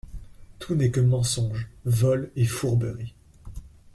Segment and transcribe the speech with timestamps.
[0.57, 3.13] Tout n’est que mensonge, vol et fourberie!…